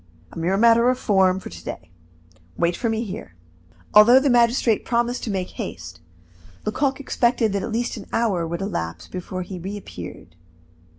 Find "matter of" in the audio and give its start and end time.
0.57-0.97